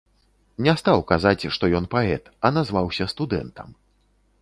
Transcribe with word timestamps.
Не 0.67 0.73
стаў 0.81 1.03
казаць, 1.11 1.43
што 1.57 1.63
ён 1.81 1.85
паэт, 1.93 2.23
а 2.49 2.55
назваўся 2.59 3.11
студэнтам. 3.17 3.69